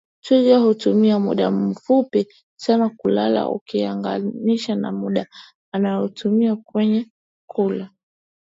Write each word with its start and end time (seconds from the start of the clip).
Twiga 0.23 0.57
hutumia 0.57 1.19
muda 1.19 1.51
mfupi 1.51 2.27
sana 2.59 2.89
kulala 2.89 3.49
ukilinganisha 3.49 4.75
na 4.75 4.91
muda 4.91 5.27
anaotumia 5.71 6.55
kwenye 6.55 7.09
kula 7.47 7.89